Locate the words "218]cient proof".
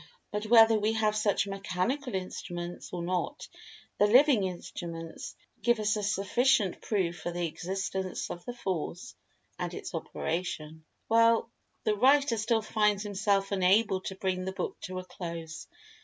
6.73-7.25